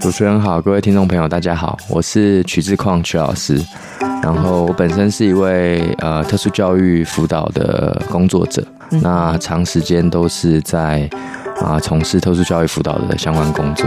[0.00, 3.62] 主持人好，各位听众朋友大家好，我是曲志矿曲老师，
[4.22, 8.64] 然后我本身是一位呃特殊教育辅导的工作者，
[9.02, 11.06] 那长时间都是在
[11.60, 13.86] 啊呃、从事特殊教育辅导的相关工作。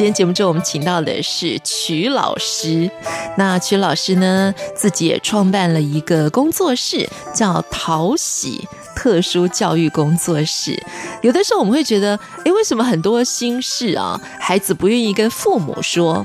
[0.00, 2.90] 今天节目中，我们请到的是曲老师。
[3.36, 10.82] 那曲老师呢，自己也创办了一个工作室，叫淘喜特殊教育工作室。
[11.20, 16.24] 有的时候我们会觉得，诶，为什么很多心事啊，孩子不愿意跟父母说？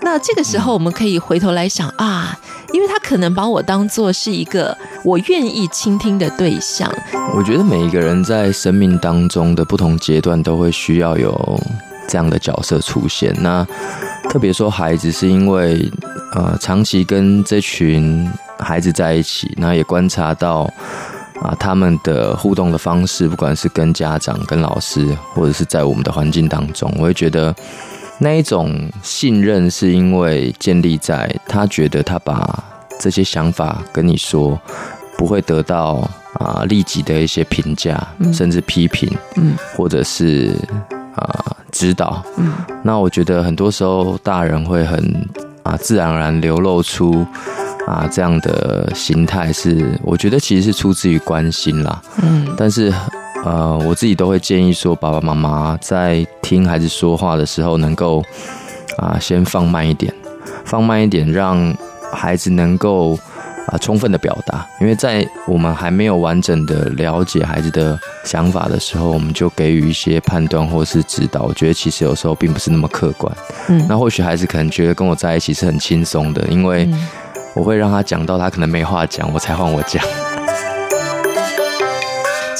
[0.00, 2.40] 那这个时候，我们可以回头来想啊，
[2.72, 6.90] 因为他可能把我当做是一个我愿意倾听的对象。
[7.36, 11.60] 我觉得每一个人在生命当中的不同阶段，都会需要有
[12.10, 13.32] 这样的角色出现。
[13.40, 13.64] 那
[14.28, 15.90] 特别说孩子，是因为
[16.34, 20.68] 呃，长期跟这群孩子在一起，那也观察到。
[21.40, 27.56] 啊，他们的互动的方式，不管是跟家长、跟老师，或者是在我们的环境当中，我会觉得
[28.18, 32.62] 那一种信任，是因为建立在他觉得他把
[32.98, 34.60] 这些想法跟你说，
[35.16, 40.54] 不会得到啊立即的一些评价，甚至批评，嗯，或者是
[41.20, 45.28] 啊指导，嗯，那我觉得很多时候大人会很
[45.62, 47.26] 啊自然而然流露出。
[47.86, 52.00] 啊，这样的心态是，我觉得其实是出自于关心啦。
[52.22, 52.92] 嗯，但是，
[53.42, 58.22] 呃，我自己都会建议说，爸爸妈妈在听孩子说话的时候，能够
[58.98, 60.14] 啊，先放慢一点，
[60.64, 61.74] 放慢一点，让
[62.12, 63.18] 孩子能够
[63.66, 64.66] 啊，充分的表达。
[64.80, 73.32] 因为在我们还没有完整的了解孩子的想法的时候，我们就给予一些判断或是指导，我觉得其实有时候并不是那么客观。
[73.68, 76.88] 嗯，那或许孩子可能觉得跟我在一起是很轻松的，因为。
[77.52, 80.00] 我会让他讲到他可能没话讲，我才换我讲。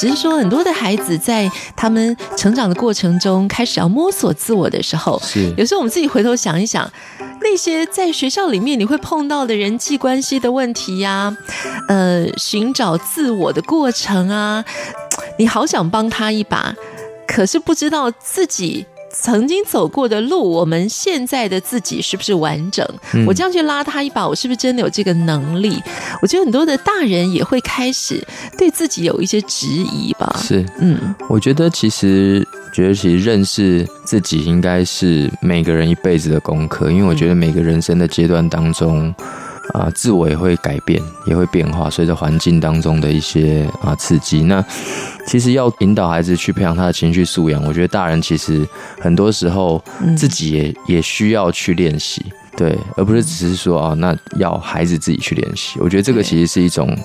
[0.01, 6.91] 只是说，很多的孩子在他们成长的过程中，开始要摸索自我的时候，是有时候我们自己回头想一想，
[7.43, 11.37] 那些在学校里面你会碰到的人际关系的问题呀，
[11.89, 14.65] 呃，寻找自我的过程啊，
[15.39, 16.75] 你好想帮他一把，
[17.27, 18.87] 可是不知道自己。
[19.13, 22.87] 曾经走过的路，我们现在的自己是不是完整？
[23.15, 25.81] 嗯、我这样去拉他一把，我是不是真的有这个能力？
[26.23, 28.25] 我觉得很多的大人也会开始
[28.57, 30.37] 对自己有一些质疑吧。
[30.39, 39.15] 是，嗯，我觉得其实，觉得其实认识自己应该是每个人一辈子的功课，因为我觉得每个人生的阶段当中。
[39.75, 44.43] 啊，自我也会改变，也会变化，随着环境当中的一些啊刺激。
[44.43, 44.65] 那
[45.27, 48.67] 其实要引导孩子去培养他的情绪素养，我觉得大人其实
[49.01, 49.83] 很多时候
[50.17, 52.25] 自己也也需要去练习，
[52.57, 55.79] 对，而不是只是说啊，那要孩子自己去练习。
[55.81, 56.97] 我觉得这个其实是一种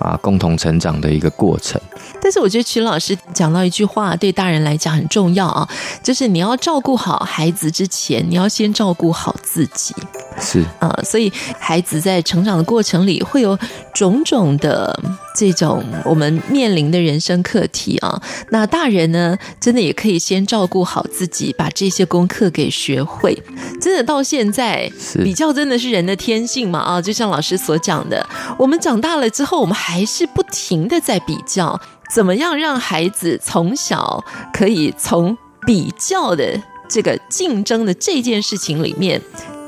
[0.00, 1.80] 啊共同成长的一个过程。
[2.20, 5.68] 但是我觉得曲老师讲到一句话，对大人来讲很重要啊，
[6.02, 9.94] 就是你要照顾好孩子之前，你要先照顾好自己。
[10.38, 13.58] 是啊，所以孩子在成长的过程里会有
[13.94, 14.98] 种种的
[15.36, 18.20] 这种我们面临的人生课题啊。
[18.50, 23.40] 那大人呢，真的也可以先照顾好自己，把这些功课给学会。
[23.80, 24.90] 真的到现在，
[25.22, 28.26] 比较真的是人的天性嘛啊，就像老师所讲的，
[28.58, 31.80] 我们长大了之后，我们还是不停的在比较，
[32.12, 35.36] 怎么样让孩子从小可以从
[35.66, 39.22] 比较的这个竞争的这件事情里面。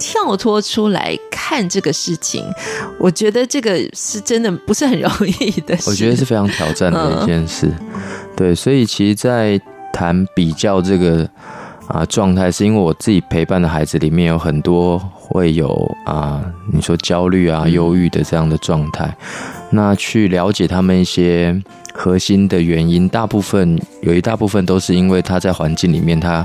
[0.04, 2.44] 跳脱出来看这个事情，
[2.98, 5.88] 我觉得这个是真的不是很容易的事。
[5.88, 7.68] 我觉得是非常挑战的一件事。
[7.68, 8.02] 嗯、
[8.34, 9.60] 对，所以其实，在
[9.92, 11.24] 谈比较这个
[11.86, 15.70] 啊状态，是因为我自己陪伴的孩子里面有很多会有
[16.04, 19.16] 啊，你说焦虑啊、忧郁的这样的状态。
[19.70, 21.56] 那去了解他们一些
[21.94, 26.44] 核心的原因，大部分有一大部分都是因为他在环境里面他。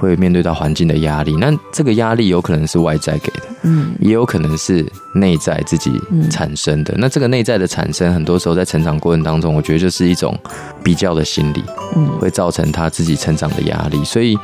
[0.00, 5.92] 会面对到环境的压力，那这个压力有可能是外在给的，嗯，也有可能是内在自己
[6.30, 6.94] 产生的。
[6.94, 10.34] 嗯、那这个内在的产生，很多时候在成长过程当中，我觉得就是一种
[10.82, 11.62] 比较的心理，
[11.94, 14.02] 嗯，会造成他自己成长的压力。
[14.02, 14.38] 所以，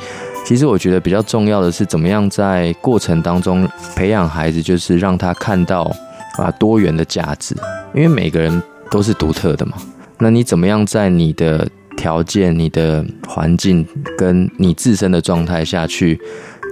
[0.44, 5.90] 其实我觉得比较重要的是，怎么样在过程当中培养孩子，就是让他看到
[6.36, 7.56] 啊多元的价值，
[7.94, 9.72] 因为每个人都是独特的嘛。
[10.18, 16.20] 那你怎么样在你的条件、你的环境跟你自身的状态下去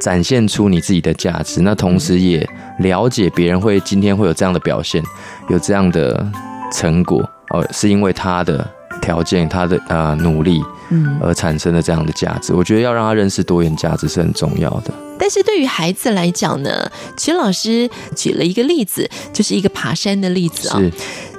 [0.00, 2.47] 展现出你自己的价值，那同时也
[2.81, 5.03] 了解别人会今天会有这样的表现，
[5.49, 6.31] 有这样的
[6.73, 8.69] 成果哦，是因为他的
[9.00, 12.53] 条件、他的啊、呃、努力，嗯，而产生的这样的价值。
[12.53, 14.93] 我觉得要让他认识多元价值是很重要的。
[15.19, 20.91] 但是对于孩子来讲呢，曲老师举了一个例子，就是一个爬山的例子啊、哦。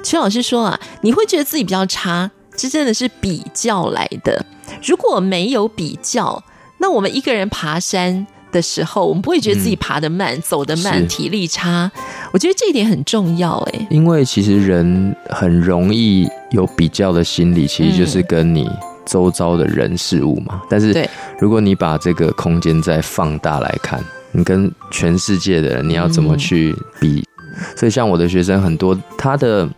[0.02, 2.30] 曲老师说啊，你会觉得自己比较差。
[2.56, 4.44] 这真的是比较来的。
[4.84, 6.42] 如果没有比较，
[6.78, 11.90] 那我们一个人爬山的时候，我们不会觉得自己爬得慢、嗯、走得慢、体力差。
[12.32, 13.86] 我觉得这一点很重要，哎。
[13.90, 18.68] 因为其实人很容易有比较的心理，其实就是跟你
[19.04, 20.60] 周遭的人事物嘛。
[20.68, 24.02] 但是，如果你把这个空间再放大来看，
[24.32, 27.24] 你跟全世界的人，你要怎么去比？
[27.38, 29.68] 嗯、所以，像我的学生很多，他的。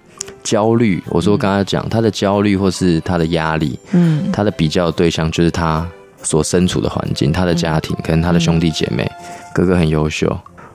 [0.49, 5.87] 焦虑，我说刚才讲他的焦虑或是他的压力，嗯，他的比较的对象就是他
[6.23, 9.07] 所身处的环境，他的家庭，可能他的兄弟姐妹，
[9.55, 10.27] 哥哥很优秀，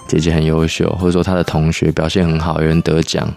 [0.08, 3.28] 姐姐很优秀，或者说他的同学表现很好，有人得奖，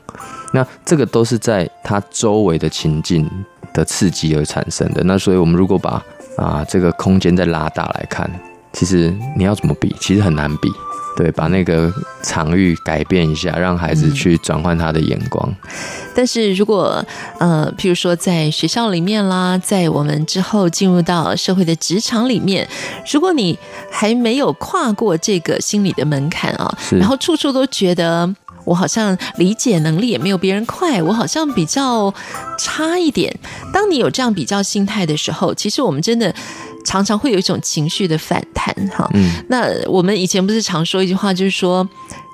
[0.53, 3.27] 那这个都是在他周围的情境
[3.73, 5.03] 的刺激而产生的。
[5.05, 6.03] 那所以我们如果把
[6.37, 8.31] 啊这个空间再拉大来看，
[8.75, 10.69] 其实你要怎么比，其实很难比。
[11.17, 11.91] 对，把那个
[12.23, 15.49] 场域改变一下，让孩子去转换他的眼光。
[15.49, 15.71] 嗯、
[16.15, 17.03] 但是如果
[17.39, 22.69] 呃，譬如说在学校里面啦，在我们之后进入到社会的职场里面，
[23.11, 23.59] 如果你
[23.91, 28.31] 还没有跨过这个心理的门槛啊，然后处处都觉得
[28.67, 32.13] 我好像理解能力也没有别人快，我好像比较
[32.59, 33.35] 差一点。
[33.73, 36.35] 当你有这样比较心态的时候，其实我们真的。
[36.87, 41.87] 常常会有一种情绪的反弹，哈，嗯，那我们以前不是常说一句话，就是说，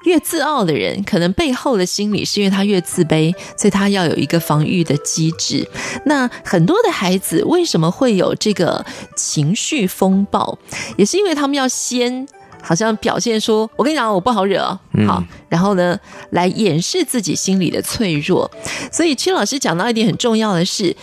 [0.05, 5.67] 越自傲的人，可能背后的心理是因为他越自卑，所以他要有一个防御的机制。
[6.05, 8.85] 那很多的孩子为什么会有这个
[9.17, 10.59] 情绪风暴，
[10.99, 12.29] 也是因为他们要先
[12.61, 15.99] 好像表现说，我跟你讲，我不好惹，好，然后呢，
[16.31, 18.51] 来掩饰自己心里的脆弱。
[18.93, 20.95] 所以，曲老师讲到一点很重要的是。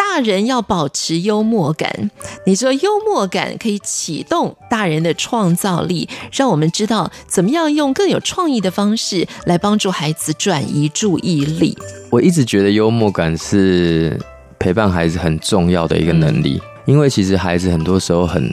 [0.00, 2.10] 大人要保持幽默感，
[2.46, 11.76] 你说幽默感可以启动大人的创造力，让我们知道怎么样用更有创意的方式来帮助孩子转移注意力。
[12.08, 14.18] 我一直觉得幽默感是
[14.58, 18.50] 陪伴孩子很重要的一个能力，因为其实孩子很多时候很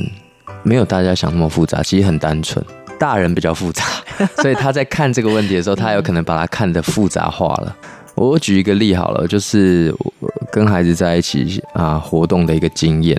[0.64, 2.64] 没有大家想那么复杂，其实很单纯，
[3.00, 3.84] 大人比较复杂，
[4.42, 7.76] 所以他在看这个问题的时候，他有可能把它看得复杂化了。
[8.18, 9.94] 我举一个例好了，就是
[10.52, 13.16] 跟孩子在一起啊活动的一个经验，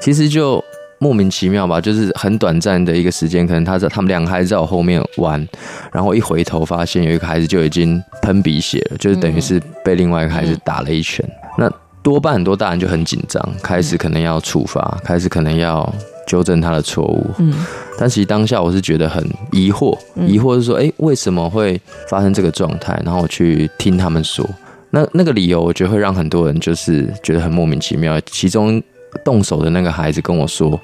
[0.00, 0.62] 其实就
[0.98, 5.48] 莫名其妙吧，就是很短暂的一个时间，可能他在他们两个孩子在我后面玩，
[5.92, 11.24] 然后一回头发现有一个孩子就已经喷鼻血了，就是等于是被另外一个孩子打了一拳。
[11.56, 11.70] 那
[12.02, 15.94] 多半很多大人就很紧张，开始可能要处罚，开始可能要。
[16.26, 17.52] 纠正他的错误，嗯，
[17.98, 23.00] 但其实当下我是觉得很疑惑，疑惑是说，哎，为什么会发生这个状态？
[23.04, 24.48] 然后我去听他们说，
[24.90, 28.20] 那那个理由，我觉得会让很多人就是觉得很莫名其妙。
[28.26, 28.80] 其中
[29.24, 30.80] 动手的那个孩子跟我说，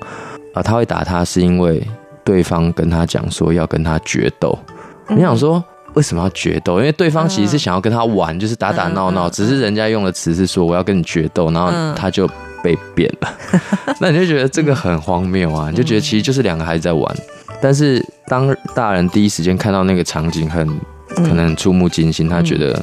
[0.54, 1.80] 啊，他会打他是因为
[2.24, 4.58] 对方跟他讲说要跟他决斗。
[5.08, 5.62] 你想说
[5.94, 6.78] 为什么要决斗？
[6.78, 12.28] 因为对方其实是想要跟他玩，就是打打闹闹，只是人家用的词是说我要跟你决斗，然后他就。
[12.62, 13.28] 被变了，
[14.00, 15.70] 那你就觉得这个很荒谬啊！
[15.70, 17.16] 你就觉得其实就是两个孩子在玩，
[17.60, 20.66] 但是当大人第一时间看到那个场景，很
[21.16, 22.80] 可能触目惊心，他觉得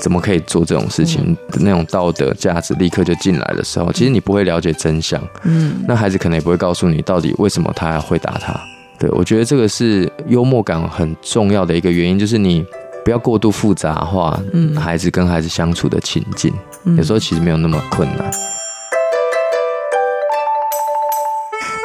[0.00, 5.20] 怎么可以做这种事情的那种道德价值立刻就进来的时候，其实你不会了解真相。
[5.44, 8.58] 嗯，那孩子可能也不会告诉你到底为什么他会打他。
[8.98, 12.64] 对，我觉得这个是幽默感很重要的一个原因，就是你
[13.04, 16.52] 不要过度复杂化，嗯，孩子跟孩子相处的情境，
[16.96, 18.30] 有时候其实没有那么困难。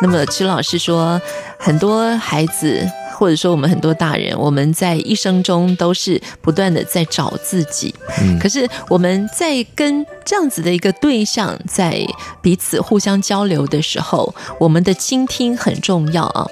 [0.01, 1.19] 那么，曲老师说，
[1.57, 2.87] 很多孩子。
[3.17, 7.93] 或者说，我们很多大人，我们在一生中都是不断的在找自己。
[8.21, 12.05] 嗯，可是我们在跟这样子的一个对象在
[12.43, 16.45] 彼此互相交流的时候，我们的倾听很重要啊。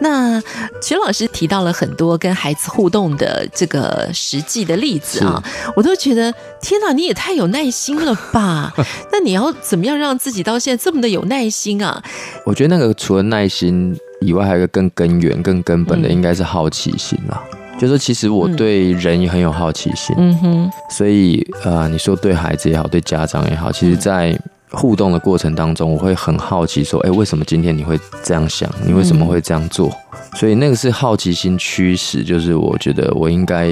[0.00, 0.40] 那
[0.80, 5.42] 徐老师提到了很多跟孩子互动的这个实际的例子啊，
[5.74, 8.72] 我都觉得天哪，你也太有耐心了吧？
[9.10, 12.00] 那你要怎么样让自己到现在这么的有耐心啊？
[12.46, 13.98] 我觉得那个除了耐心。
[14.22, 17.42] 以外，还有一个更根源、更根本的，应该是好奇心啦。
[17.50, 20.14] 嗯、就是，其实我对人也很有好奇心。
[20.18, 20.70] 嗯哼。
[20.90, 24.38] 所以，呃，你说对孩子也好，对家长也好，其实，在
[24.70, 28.70] 互动的过程当中，我会很好奇，说，哎，为什么今天你会这样想？
[28.86, 29.90] 你为什么会这样做？
[30.36, 33.68] 所以，那个是好奇心驱使，就是我觉得我应该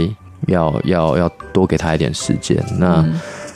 [0.49, 2.62] 要要要多给他一点时间。
[2.78, 3.04] 那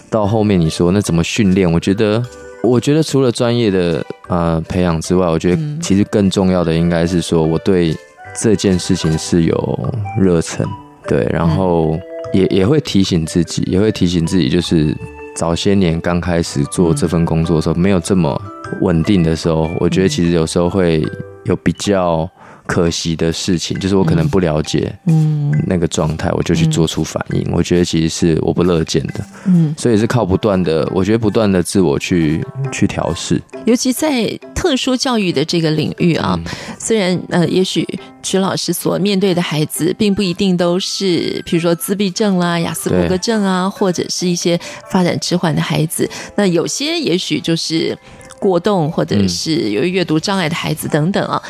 [0.09, 1.71] 到后面你说，那怎么训练？
[1.71, 2.25] 我觉得。
[2.67, 7.97] 我觉得除了专业的呃培养之外，我觉得其实更重要的应该是说，我对
[8.41, 10.67] 这件事情是有热忱，
[11.09, 11.99] 对，然后
[12.33, 14.97] 也也会提醒自己，也会提醒自己，就是
[15.37, 18.41] 早些年刚开始做这份工作的时候，没有这么
[18.81, 21.07] 稳定的时候，我觉得其实有时候会
[21.45, 22.29] 有比较。
[22.67, 27.53] 可惜的事情就是我可能不了解，嗯，那个状态，我就去做出反应，嗯。
[27.53, 33.41] 我觉得其实是我不乐见的，嗯，所以是靠不断的，我觉得不断的自我去去调试。
[33.67, 36.45] 尤其在特殊教育的这个领域啊，嗯，
[36.79, 37.87] 虽然呃，也许
[38.23, 44.59] 曲老师所面对的孩子并不一定都是，比如说自闭症啦、雅思伯格症啊，或者是一些
[44.91, 47.97] 发展迟缓的孩子，那有些也许就是
[48.41, 51.43] 过动，或者是有阅读障碍的孩子等等啊。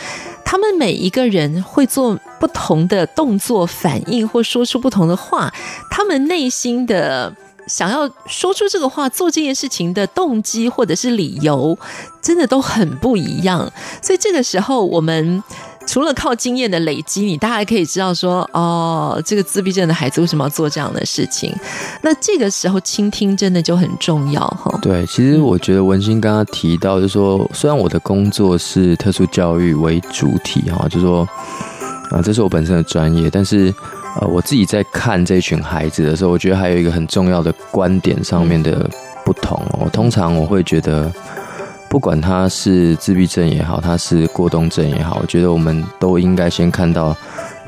[0.54, 5.52] 他们每一个人会做不同的动作反应，或说出不同的话，
[5.90, 7.34] 他们内心的
[7.66, 11.76] 想要说出这个话、做这件事情的动机或者是理由，
[12.22, 13.68] 真的都很不一样。
[14.00, 15.42] 所以这个时候，我们。
[15.86, 21.54] 除了靠经验的累积，你大概可以知道说，哦，这个自闭症的孩子为什么要做这样的事情？
[22.02, 24.76] 那这个时候倾听真的就很重要哈。
[24.82, 31.28] 对，其实我觉得文心刚刚提到，就是说，虽然我的工作是特殊教育为主体哈，就是说，
[32.10, 33.72] 啊，这是我本身的专业，但是
[34.20, 38.90] 呃，我自己在看这群孩子的时候，我觉得还有一个很重要的观点上面的
[39.24, 39.62] 不同。
[39.78, 41.12] 我通常我会觉得。
[41.94, 47.16] 不管他是自闭症也好，他是过动症也好，我觉得我们都应该先看到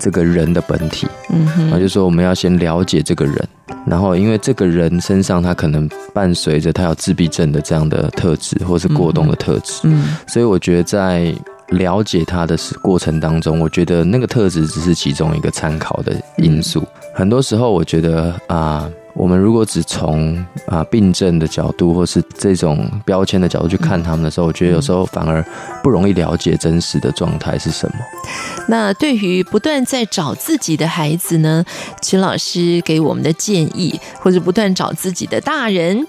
[0.00, 1.06] 这个人的本体。
[1.30, 3.48] 嗯哼，然后就说我们要先了解这个人，
[3.86, 9.82] 然后因为这个人身上他可能伴随着他有自闭症的这样的特质，或是过动的特质。
[9.84, 11.32] 嗯，所以我觉得在
[11.68, 16.84] 了解他的过程当中，我觉得那个特质只是其中一个参考的因素。
[17.14, 18.90] 很多时候，我觉得啊。
[19.16, 25.42] 我们如果只从啊病症的角度，或是这种标签的角度去看他们的时候，我觉得有时候反而
[25.82, 27.94] 不容易了解真实的状态是什么。
[28.68, 31.64] 那对于不断在找自己的孩子呢，
[32.02, 36.06] 秦老师给我们的建议，或者不断找自己的大人，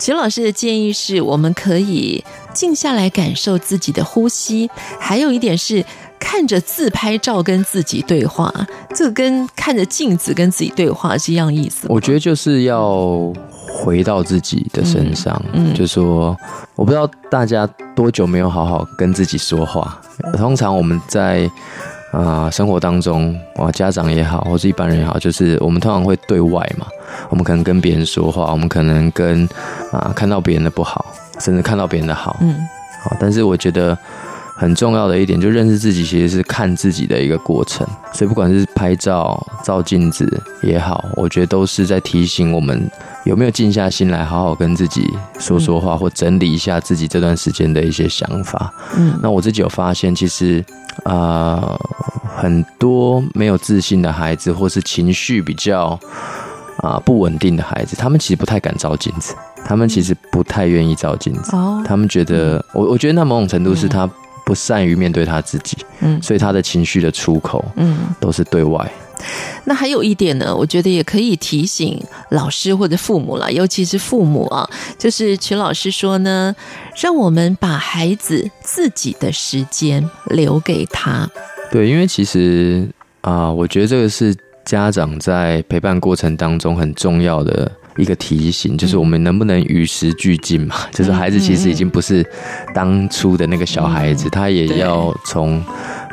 [0.00, 5.84] 曲老师的建议是我们可以静下来感受自己的呼吸，还有一点是。
[6.22, 8.52] 看着自拍照跟自己对话，
[8.94, 11.86] 这个跟看着镜子跟自己对话是一样意思。
[11.88, 13.32] 我觉得就是要
[13.66, 16.36] 回到自己的身上，嗯，嗯，就说
[16.76, 17.66] 我不知道大家
[17.96, 19.98] 多久没有好好跟自己说话。
[20.36, 21.50] 通常我们在
[22.10, 26.86] 啊、呃、生活当中，哇，家长也好，或是一般人也好，就是我们通常会对外嘛，
[27.28, 29.44] 我们可能跟别人说话，我们可能跟
[29.92, 31.06] 啊、呃、看到别人的不好，
[31.38, 32.56] 甚至看到别人的好，嗯，
[33.02, 33.96] 好，但是我觉得。
[34.56, 37.86] 很重要的一点，就认识自己，其实是看自己的一个过程。
[38.12, 40.30] 所以不管是拍照、照镜子
[40.62, 42.86] 也好，我觉得都是在提醒我们
[43.24, 48.72] 有没有静下心来，好好跟自己说说话，或整理一下自己这段时间的一些想法。
[48.96, 50.64] 嗯，那我自己有发现，其实
[51.04, 51.80] 啊、呃，
[52.36, 55.98] 很多没有自信的孩子，或是情绪比较
[56.78, 59.34] 啊、呃、不稳定的孩子，他们其实不太敢照镜子，
[59.64, 61.54] 他们其实不太愿意照镜子。
[61.54, 64.08] 哦，他们觉得，我我觉得那某种程度是他。
[64.42, 68.90] 不善于面对他自己，嗯，所以他的情绪的出口，嗯，都是对外。
[69.64, 72.00] 那还有一点呢，我觉得也可以提醒
[72.30, 76.54] 老师或者父母了，尤其是父母啊，就是曲老师说呢，
[77.00, 81.28] 让我们把孩子自己的时间留给他。
[81.70, 82.88] 对，因为其实
[83.20, 84.34] 啊、呃，我觉得这个是
[84.64, 87.70] 家长在陪伴过程当中很重要的。
[87.96, 90.74] 一个提醒，就是我们能不能与时俱进嘛？
[90.92, 92.24] 就是孩子其实已经不是
[92.72, 95.62] 当初的那个小孩子，他也要从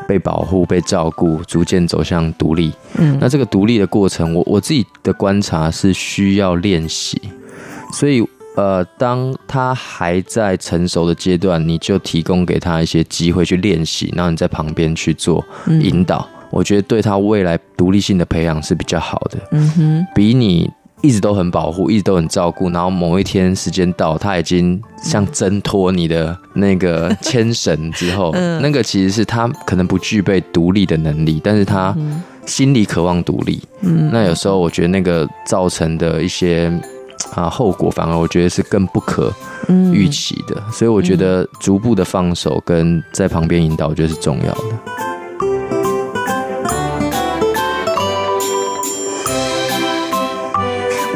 [0.07, 2.71] 被保护、被照顾，逐渐走向独立。
[2.97, 7.21] 嗯，那这个独立的过程，我我自己的观察是需要练习。
[7.93, 15.45] 所以，呃，当他还在成熟的阶段，你就提供给他一些机会去练习，然后你在旁边去做
[15.81, 16.27] 引导。
[16.49, 19.37] 我觉得对他未来独立性的培养是比较好的。
[19.51, 20.71] 嗯哼，比你。
[21.01, 31.95] 一直都很保护，一直都很照顾，然后某一天时间到，他已经像挣脱你的那个牵绳之后， 那个其实是他可能不具备独立的能力，但是他
[32.45, 33.61] 心里渴望独立。
[34.11, 36.71] 那有时候我觉得那个造成的一些
[37.35, 39.31] 啊后果，反而我觉得是更不可
[39.93, 40.59] 预期的。
[40.71, 45.06] 所以我觉得逐步的放手跟在旁边引导，我觉得是重要的。